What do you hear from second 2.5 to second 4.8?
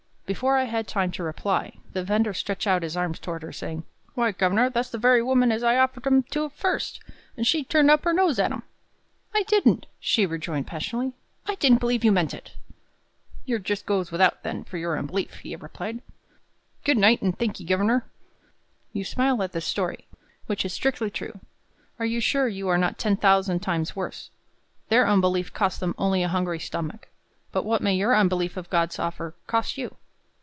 out his arm toward her, saying, "Why, governor,